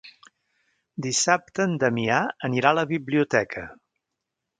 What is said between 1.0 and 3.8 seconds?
Dissabte en Damià anirà a la biblioteca.